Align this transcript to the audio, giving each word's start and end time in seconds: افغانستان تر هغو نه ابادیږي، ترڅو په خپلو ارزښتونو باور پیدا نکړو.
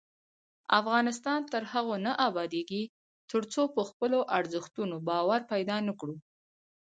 افغانستان 0.79 1.39
تر 1.53 1.63
هغو 1.71 1.95
نه 2.05 2.11
ابادیږي، 2.27 2.83
ترڅو 3.31 3.61
په 3.75 3.81
خپلو 3.89 4.19
ارزښتونو 4.37 4.95
باور 5.09 5.41
پیدا 5.51 5.77
نکړو. 5.87 6.15